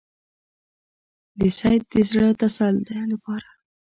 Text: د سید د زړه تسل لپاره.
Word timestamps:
د 1.39 1.41
سید 1.59 1.83
د 1.93 1.95
زړه 2.09 2.29
تسل 2.41 2.75
لپاره. 3.11 3.47